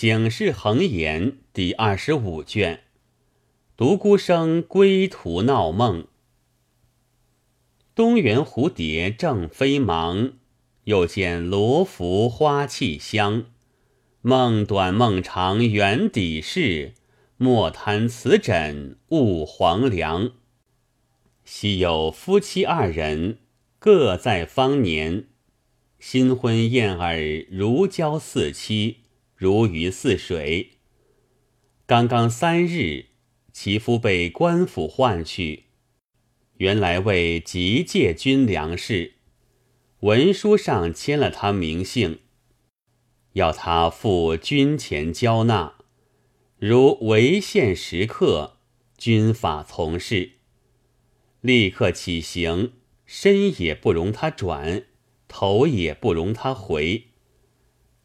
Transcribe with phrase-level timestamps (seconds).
[0.00, 2.84] 醒世恒言第二十五卷，
[3.76, 6.06] 独孤生归途闹梦。
[7.96, 10.34] 东园蝴蝶正飞忙，
[10.84, 13.46] 又见罗浮花气香。
[14.22, 16.92] 梦短梦长圆底事，
[17.36, 20.30] 莫贪此枕误黄粱。
[21.44, 23.38] 昔有夫妻二人，
[23.80, 25.24] 各在芳年。
[25.98, 27.18] 新婚燕尔，
[27.50, 28.98] 如胶似漆，
[29.38, 30.70] 如鱼似水。
[31.86, 33.06] 刚刚三日，
[33.52, 35.66] 其夫被官府唤去，
[36.56, 39.12] 原来为急借军粮食，
[40.00, 42.18] 文书上签了他名姓，
[43.34, 45.74] 要他付军钱交纳。
[46.58, 48.56] 如违宪时刻，
[48.96, 50.32] 军法从事，
[51.40, 52.72] 立刻起行，
[53.06, 54.86] 身也不容他转。
[55.28, 57.08] 头也不容他回，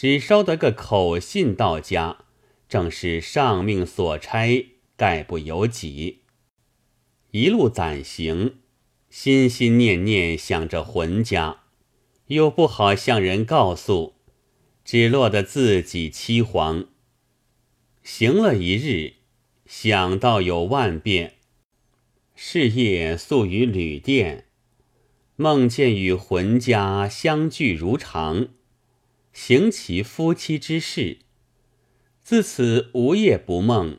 [0.00, 2.24] 只捎得个口信到家，
[2.70, 6.22] 正是上命所差，概不由己。
[7.32, 8.60] 一路攒行，
[9.10, 11.64] 心心念念想着浑家，
[12.28, 14.14] 又不好向人告诉，
[14.86, 16.86] 只落得自己凄惶。
[18.02, 19.16] 行了一日，
[19.66, 21.34] 想到有万变，
[22.34, 24.46] 是夜宿于旅店。
[25.36, 28.48] 梦见与浑家相聚如常，
[29.32, 31.18] 行其夫妻之事。
[32.22, 33.98] 自此无夜不梦。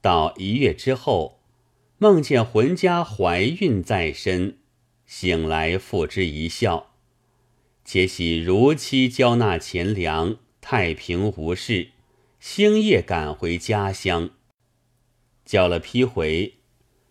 [0.00, 1.40] 到一月之后，
[1.98, 4.58] 梦见浑家怀孕在身，
[5.06, 6.94] 醒来付之一笑，
[7.84, 11.90] 且喜如期交纳钱粮，太平无事，
[12.38, 14.30] 星夜赶回家乡。
[15.44, 16.54] 交了批回，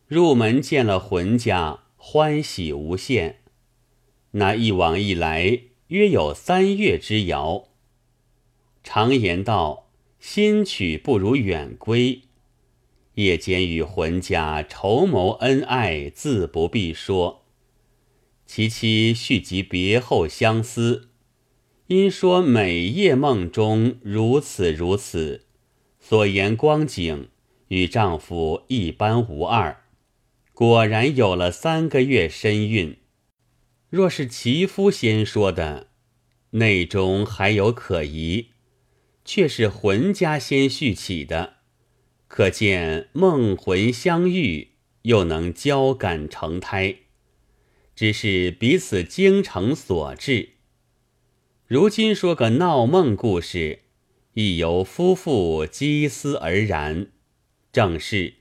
[0.08, 1.84] 入门见了浑家。
[2.02, 3.42] 欢喜无限。
[4.32, 7.68] 那一往一来，约有三月之遥。
[8.84, 12.22] 常言道：“新娶不如远归。”
[13.16, 17.44] 夜间与浑家筹谋恩爱，自不必说。
[18.46, 21.10] 其妻续及别后相思，
[21.88, 25.46] 因说每夜梦中如此如此，
[26.00, 27.30] 所言光景
[27.70, 29.84] 与丈夫一般无二。
[30.54, 32.96] 果然有了三个月身孕，
[33.90, 35.88] 若是其夫先说的，
[36.52, 38.50] 内中还有可疑；
[39.26, 41.56] 却是魂家先续起的，
[42.28, 44.74] 可见梦魂相遇，
[45.04, 46.98] 又能交感成胎，
[47.96, 50.50] 只是彼此精诚所致。
[51.66, 53.80] 如今说个闹梦故事，
[54.34, 57.08] 亦由夫妇积思而然，
[57.72, 58.36] 正是。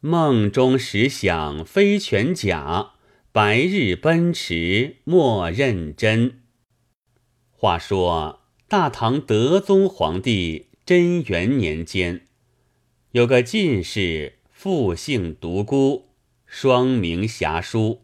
[0.00, 2.92] 梦中时想非全假，
[3.34, 6.42] 白日奔驰莫认真。
[7.50, 12.26] 话说大唐德宗皇帝贞元年间，
[13.12, 16.10] 有个进士，复姓独孤，
[16.44, 18.02] 双名侠书，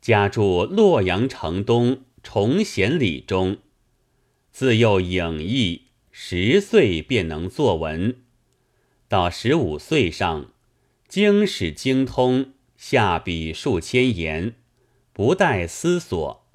[0.00, 3.58] 家住洛阳城东崇贤里中。
[4.50, 8.16] 自幼颖逸，十岁便能作文，
[9.06, 10.50] 到十五岁上。
[11.06, 14.54] 经史精通，下笔数千言，
[15.12, 16.46] 不待思索。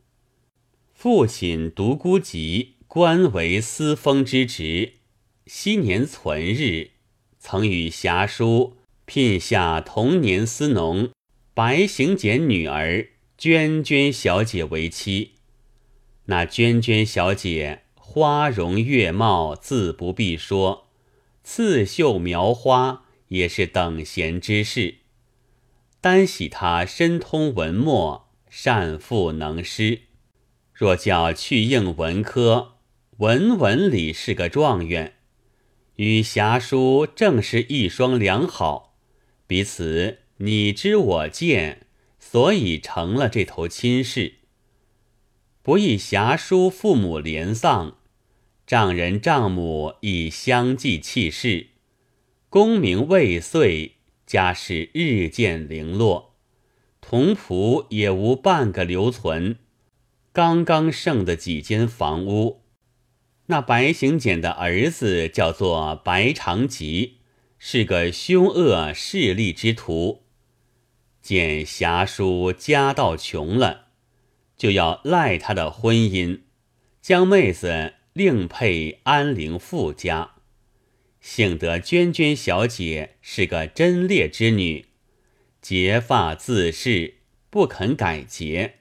[0.93, 4.93] 父亲独孤及官为司封之职，
[5.45, 6.91] 昔年存日，
[7.37, 11.09] 曾与侠书聘下同年司农
[11.53, 15.33] 白行简女儿娟娟小姐为妻。
[16.25, 20.87] 那娟娟小姐花容月貌，自不必说，
[21.43, 23.01] 刺绣描花。
[23.29, 24.97] 也是等闲之事，
[26.03, 30.01] 单喜他深通文墨，善赋能诗。
[30.73, 32.73] 若叫去应文科，
[33.19, 35.13] 文文里是个状元，
[35.95, 38.97] 与侠书正是一双良好，
[39.47, 41.87] 彼此你知我见，
[42.19, 44.39] 所以成了这头亲事。
[45.61, 47.95] 不意侠书父母连丧，
[48.67, 51.67] 丈人丈母已相继弃世。
[52.49, 53.93] 功名未遂，
[54.25, 56.35] 家事日渐零落，
[57.01, 59.57] 童仆也无半个留存，
[60.31, 62.61] 刚刚剩的几间房屋。
[63.47, 67.17] 那白行简的儿子叫做白长吉，
[67.59, 70.23] 是个凶恶势利之徒。
[71.21, 73.87] 见侠叔家道穷了，
[74.57, 76.41] 就要赖他的婚姻，
[77.01, 80.31] 将妹子另配安陵富家。
[81.23, 84.87] 幸得娟娟小姐是个贞烈之女，
[85.61, 87.13] 结发自恃，
[87.49, 88.79] 不肯改节。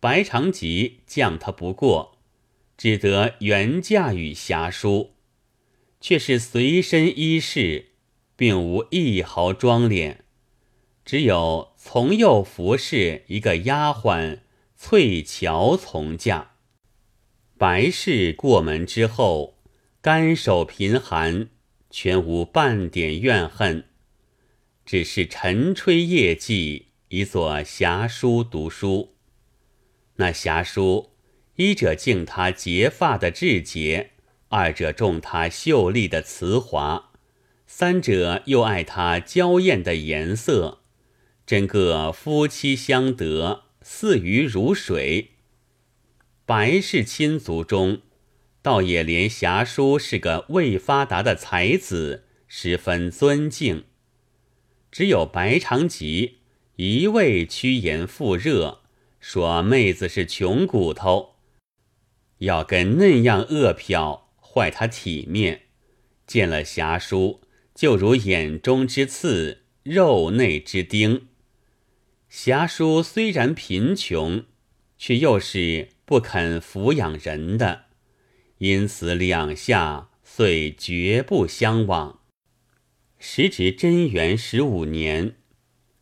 [0.00, 2.16] 白长吉降她不过，
[2.78, 5.12] 只得原嫁与侠书，
[6.00, 7.90] 却是随身衣饰，
[8.34, 10.16] 并无一毫妆敛，
[11.04, 14.38] 只有从右服侍一个丫鬟
[14.74, 16.52] 翠乔从嫁。
[17.58, 19.59] 白氏过门之后，
[20.02, 21.50] 干手贫寒，
[21.90, 23.84] 全无半点怨恨，
[24.86, 29.16] 只是晨吹夜祭，以作侠书读书。
[30.16, 31.10] 那侠书，
[31.56, 34.12] 一者敬他结发的志节，
[34.48, 37.12] 二者重他秀丽的词华，
[37.66, 40.80] 三者又爱他娇艳的颜色，
[41.44, 45.32] 真个夫妻相得，似鱼如水。
[46.46, 48.00] 白氏亲族中，
[48.62, 53.84] 倒也连侠叔是个未发达的才子，十分尊敬。
[54.90, 56.40] 只有白长吉
[56.76, 58.80] 一味趋炎附热。
[59.20, 61.36] 说妹子是穷骨头，
[62.38, 65.64] 要跟那样恶殍坏他体面。
[66.26, 67.42] 见了侠叔，
[67.74, 71.28] 就如眼中之刺，肉内之钉。
[72.30, 74.44] 侠叔虽然贫穷，
[74.96, 77.86] 却又是不肯抚养人的，
[78.60, 82.20] 因此两下遂绝不相往。
[83.18, 85.36] 时值贞元十五年，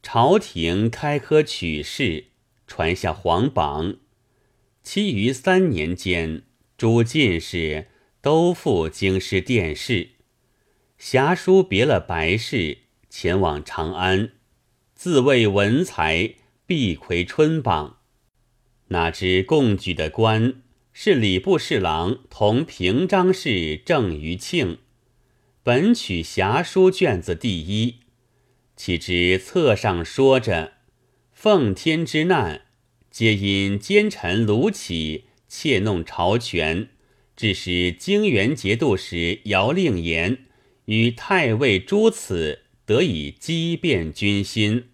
[0.03, 2.27] 朝廷开科取士。
[2.67, 3.97] 传下皇榜，
[4.83, 6.43] 其余三年间，
[6.77, 7.87] 诸进士
[8.21, 10.11] 都赴京师殿试。
[10.99, 12.79] 侠书别了白氏，
[13.09, 14.33] 前往长安，
[14.95, 16.35] 自谓文才，
[16.67, 18.01] 必魁春榜。
[18.89, 20.61] 哪知贡举的官
[21.01, 24.79] 是礼部侍郎同平章事郑余庆，
[25.63, 28.01] 本取侠书卷子第一，
[28.75, 30.73] 岂知册上说着。
[31.31, 32.63] 奉天之难，
[33.13, 36.89] 皆因奸臣卢杞窃弄朝权，
[37.37, 40.47] 致使泾原节度使姚令言
[40.87, 44.89] 与太尉朱此得以激变军心，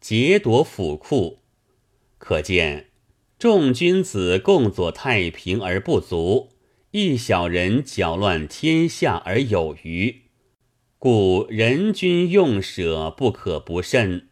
[0.00, 1.40] 劫夺府库。
[2.16, 2.85] 可见
[3.38, 6.52] 众君子共佐太平而不足，
[6.92, 10.22] 一小人搅乱天下而有余，
[10.98, 14.28] 故人君用舍不可不慎。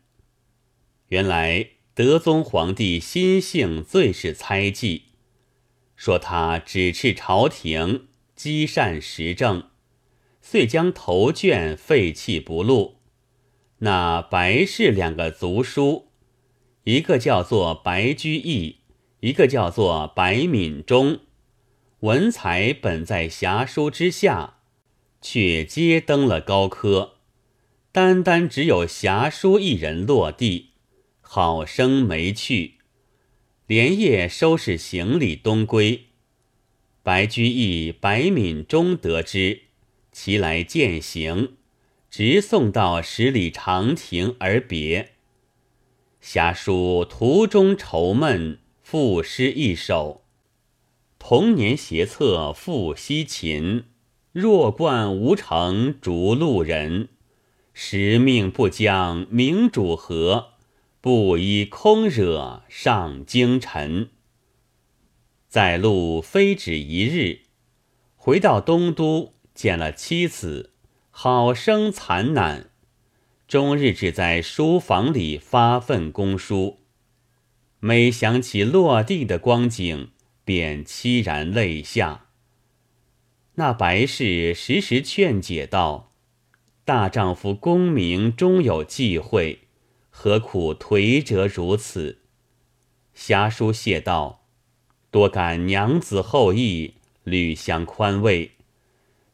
[1.09, 5.03] 原来德宗皇帝心性最是猜忌，
[5.95, 9.65] 说他指斥朝廷积善时政，
[10.41, 13.01] 遂将头卷废弃不录。
[13.81, 16.09] 那白氏两个族书，
[16.85, 18.79] 一个叫做白居易，
[19.25, 21.21] 一个叫做白敏中，
[22.01, 24.59] 文才本在侠书之下，
[25.23, 27.15] 却皆登了高科，
[27.91, 30.73] 单单只有侠书一人落地。
[31.23, 32.75] 好生没趣，
[33.67, 36.09] 连夜收拾行李东归。
[37.03, 39.63] 白居易、白敏中得知，
[40.13, 41.55] 其来饯行，
[42.11, 45.13] 直送到十里长亭而别。
[46.21, 50.25] 侠书途中愁闷，赋诗一首：
[51.19, 53.85] 童年斜侧复西秦，
[54.31, 57.09] 弱冠无成逐路人。
[57.73, 60.51] 时命不将明主和。
[61.01, 64.11] 不依空惹上京尘，
[65.49, 67.41] 在路非止一日，
[68.17, 70.73] 回到东都见了妻子，
[71.11, 72.71] 好生惨难，
[73.49, 76.84] 终日只在书房里发愤攻书。
[77.87, 80.09] 每想起落地的光景，
[80.43, 82.29] 便凄然泪下。
[83.57, 86.15] 那白氏时时劝解道
[86.87, 89.69] ：“大丈夫功名终有际会。”
[90.09, 92.21] 何苦颓折如此？
[93.13, 94.47] 侠书谢道
[95.13, 98.53] ：“多感娘子厚意，屡相宽慰。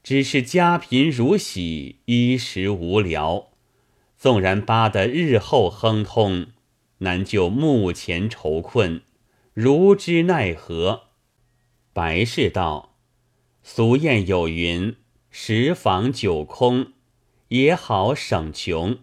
[0.02, 3.50] 只是家贫如洗，衣食无聊。
[4.18, 6.48] 纵然扒得日后亨通，
[7.00, 9.02] 难救目前愁困，
[9.52, 11.08] 如之奈何？”
[11.92, 12.96] 白氏道
[13.62, 14.96] ：“俗谚有云
[15.30, 16.92] ：‘十房九空，
[17.48, 18.98] 也好省穷。’”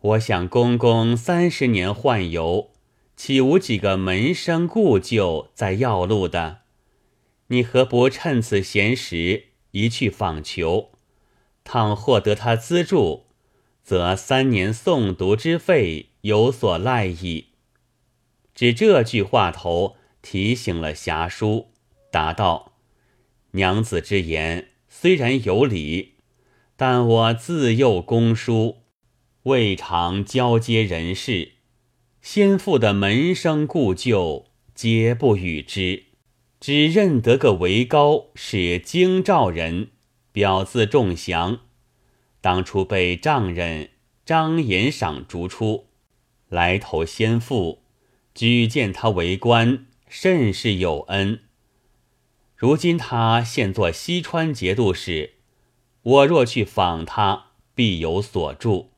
[0.00, 2.70] 我想，公公三十年宦游，
[3.16, 6.62] 岂无几个门生故旧在要路的？
[7.48, 10.92] 你何不趁此闲时一去访求？
[11.64, 13.26] 倘获得他资助，
[13.82, 17.46] 则三年诵读之费有所赖矣。
[18.54, 21.70] 只这句话头提醒了侠书，
[22.10, 22.72] 答道
[23.52, 26.14] ：“娘子之言虽然有理，
[26.76, 28.78] 但我自幼公书。”
[29.44, 31.52] 未尝交接人事，
[32.20, 36.04] 先父的门生故旧皆不与之，
[36.60, 39.92] 只认得个韦高是京兆人，
[40.30, 41.60] 表字仲祥，
[42.42, 43.92] 当初被丈人
[44.26, 45.86] 张延赏逐出，
[46.50, 47.82] 来投先父，
[48.34, 51.40] 举荐他为官，甚是有恩。
[52.54, 55.34] 如今他现做西川节度使，
[56.02, 58.90] 我若去访他，必有所助。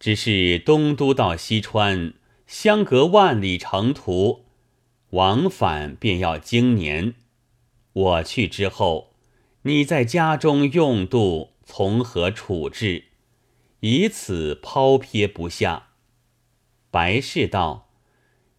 [0.00, 2.14] 只是东都到西川，
[2.46, 4.46] 相隔万里程途，
[5.10, 7.14] 往返便要经年。
[7.92, 9.14] 我去之后，
[9.62, 13.04] 你在家中用度从何处置？
[13.80, 15.85] 以此抛撇不下。
[16.96, 17.90] 白氏道：“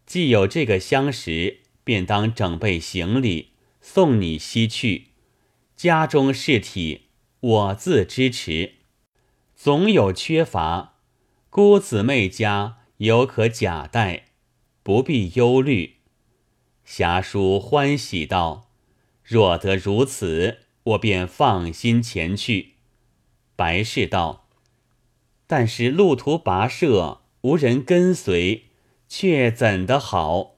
[0.05, 5.07] 既有这个相识，便当整备行李，送你西去。
[5.75, 7.07] 家中事体，
[7.39, 8.75] 我自支持。
[9.55, 10.99] 总有缺乏。”
[11.49, 14.25] 姑姊妹家有可假带，
[14.83, 15.95] 不必忧虑。
[16.85, 18.69] 侠叔欢喜道
[19.25, 22.75] ：“若得如此，我便放心前去。”
[23.57, 24.47] 白氏道
[25.47, 28.65] ：“但是路途跋涉，无人跟随，
[29.07, 30.55] 却怎的好？”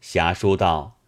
[0.00, 1.00] 侠叔道：“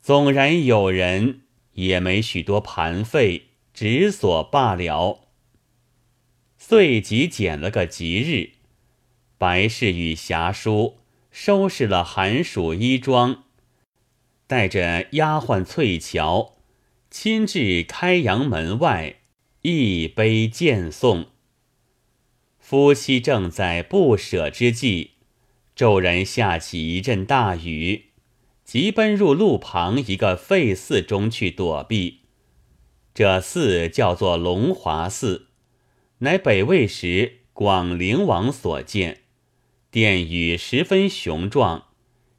[0.00, 1.42] 纵然有人，
[1.72, 5.20] 也没许多盘费，只所罢了。”
[6.56, 8.52] 遂即拣了个吉日，
[9.36, 10.98] 白氏与侠叔
[11.30, 13.44] 收拾了寒暑衣装，
[14.46, 16.54] 带着丫鬟翠乔，
[17.10, 19.16] 亲至开阳门外，
[19.60, 21.26] 一杯见送。
[22.74, 25.10] 夫妻正在不舍之际，
[25.76, 28.06] 骤然下起一阵大雨，
[28.64, 32.22] 急奔入路旁一个废寺中去躲避。
[33.14, 35.46] 这寺叫做龙华寺。
[36.18, 39.20] 乃北魏时广陵王所建，
[39.92, 41.84] 殿宇十分雄壮，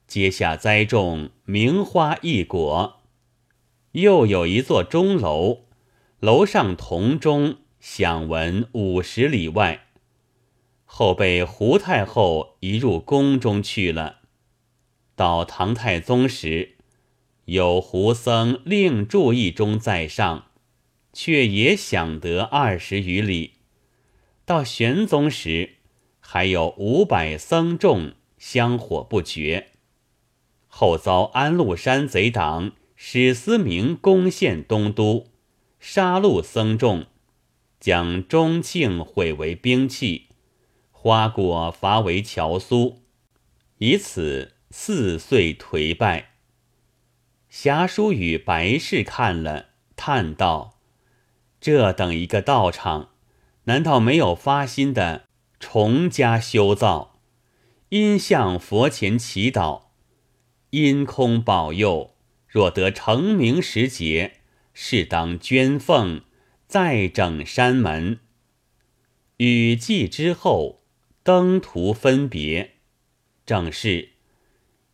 [0.06, 3.04] 阶下栽种名花异果。
[3.94, 5.68] 又有一座钟楼，
[6.20, 9.84] 楼上铜钟响闻五十里外。
[10.86, 14.20] 后被胡太后移入宫中去了。
[15.16, 16.76] 到唐太宗时，
[17.46, 20.48] 有胡僧另住一中在上，
[21.12, 23.54] 却也享得二十余里。
[24.46, 25.76] 到玄宗时，
[26.20, 29.68] 还有五百僧众香火不绝。
[30.68, 35.28] 后遭安禄山贼党史思明攻陷东都，
[35.80, 37.06] 杀戮僧众，
[37.80, 40.28] 将钟磬毁为兵器，
[41.08, 43.04] 花果伐为乔苏，
[43.78, 46.32] 以此四岁颓败。
[47.48, 50.80] 侠书与白氏看了，叹道
[51.62, 53.12] ：“这等一个道场。”
[53.66, 55.28] 难道没有发心的
[55.60, 57.20] 重加修造？
[57.90, 59.90] 因向佛前祈祷，
[60.72, 62.16] 因空保佑。
[62.48, 64.38] 若得成名时节，
[64.74, 66.22] 适当捐奉，
[66.66, 68.22] 再整山门。
[69.38, 70.82] 雨季之后，
[71.26, 72.74] 登途分别，
[73.48, 74.10] 正是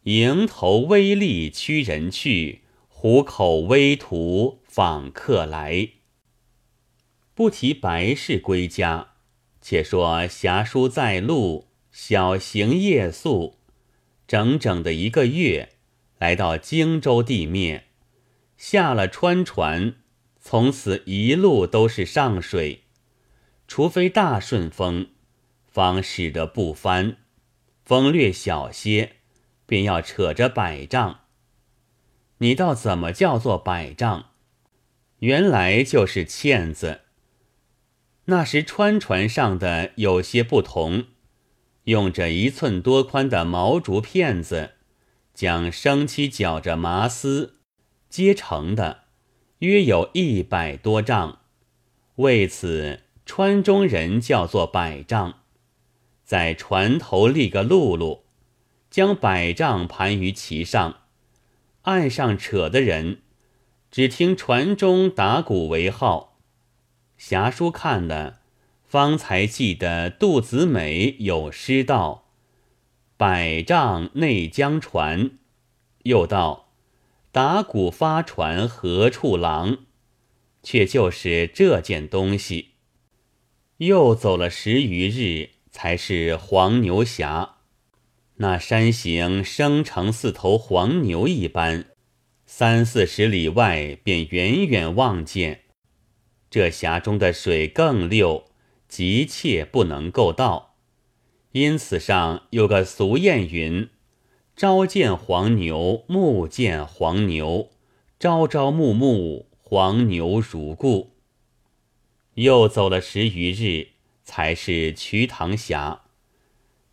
[0.04, 5.90] 迎头微利驱人去，虎口微图访客来。
[7.34, 9.10] 不提白氏归家，
[9.60, 13.58] 且说侠书在路，小行夜宿，
[14.26, 15.74] 整整的一个月，
[16.18, 17.88] 来到荆州地面，
[18.56, 19.96] 下了川船，
[20.40, 22.84] 从此一路都是上水，
[23.68, 25.10] 除非大顺风，
[25.72, 27.16] 方使得不翻；
[27.86, 29.14] 风略小些，
[29.66, 31.22] 便要扯着百丈。
[32.40, 34.32] 你道怎么叫做百丈？
[35.20, 37.02] 原来就是欠子。
[38.26, 41.06] 那时川船上的有些不同，
[41.86, 44.72] 用着一寸多宽的毛竹片子，
[45.34, 47.60] 将生漆绞着麻丝
[48.10, 49.06] 接成的，
[49.60, 51.40] 约有一百多丈。
[52.16, 55.41] 为此，川中人叫做百丈。
[56.32, 58.22] 在船头立个辘轳，
[58.90, 61.02] 将百丈盘于其上，
[61.82, 63.20] 岸上扯的人，
[63.92, 66.40] 只听船中打鼓为号。
[67.18, 68.40] 侠书看了，
[68.86, 72.30] 方才记得杜子美有诗道
[73.18, 75.32] ：“百丈内江船。”
[76.04, 76.70] 又道
[77.34, 79.80] ：“打鼓发船何处郎？”
[80.64, 82.70] 却就是这件东西。
[83.80, 87.56] 又走了十余日，才是黄牛峡。
[88.36, 91.86] 那山形生成似头黄牛一般，
[92.46, 95.62] 三四十里外便远远望见。
[96.50, 98.46] 这峡中的水更溜，
[98.88, 100.76] 急切不能够到，
[101.54, 103.90] 因此上有个俗谚云
[104.58, 107.70] ：“朝见黄牛，暮见黄牛，
[108.20, 111.16] 朝朝暮暮，黄牛如故。
[112.34, 113.90] 又走了十余日，
[114.32, 116.04] 才是瞿塘峡。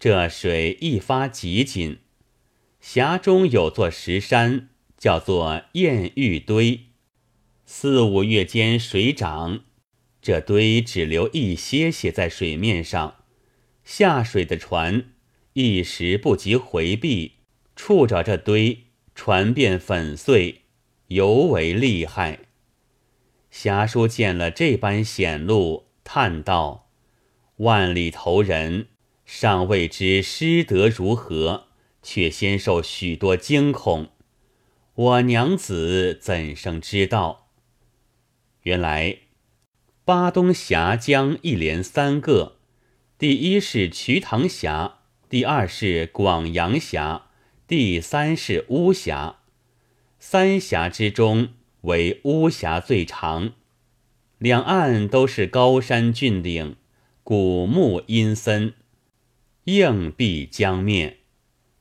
[0.00, 2.00] 这水一发极紧，
[2.80, 6.86] 峡中有座石山，叫做燕玉堆。
[7.64, 9.60] 四五月间水涨，
[10.20, 13.18] 这堆只留一些些在水面上，
[13.84, 15.12] 下水的船
[15.52, 17.34] 一时不及回避，
[17.76, 20.62] 触着这堆，船便粉碎，
[21.06, 22.40] 尤为厉害。
[23.52, 26.87] 侠叔见了这般险路，叹道
[27.58, 28.88] ：“万里投人，
[29.24, 31.68] 尚未知师德如何，
[32.02, 34.10] 却先受许多惊恐。
[34.94, 37.48] 我娘子怎生知道？”
[38.62, 39.18] 原来，
[40.04, 42.56] 巴东峡江一连三个，
[43.16, 47.26] 第一是瞿塘峡，第二是广阳峡，
[47.66, 49.40] 第三是巫峡。
[50.20, 51.48] 三峡之中，
[51.82, 53.52] 为巫峡最长。
[54.38, 56.76] 两岸都是高山峻岭，
[57.30, 58.72] 古木阴森，
[59.64, 61.18] 硬壁江面，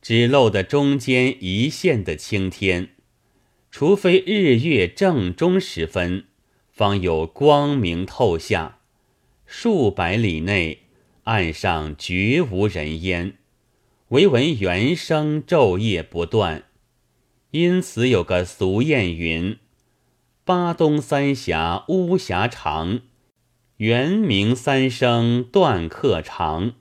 [0.02, 2.90] 只露得中间一线的青天。
[3.72, 6.26] 除非日月正中时分。
[6.70, 8.80] 方有光明透下，
[9.46, 10.80] 数百里内
[11.24, 13.38] 岸上绝无人烟，
[14.10, 16.66] 唯闻猿声昼夜不断。
[17.52, 19.58] 因此有个俗谚云
[20.44, 23.00] ：“巴东三峡巫峡长，
[23.78, 26.74] 猿鸣三声断客长。”